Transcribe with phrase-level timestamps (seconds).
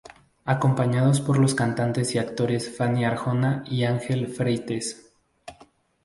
[0.45, 5.13] Acompañados por los cantantes y actores Fanny Arjona y Ángel Freites.